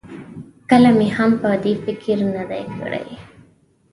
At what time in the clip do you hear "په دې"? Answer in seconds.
1.41-1.73